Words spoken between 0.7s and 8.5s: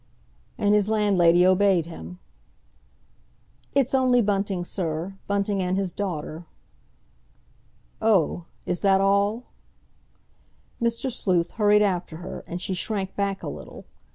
his landlady obeyed him. "It's only Bunting, sir—Bunting and his daughter." "Oh!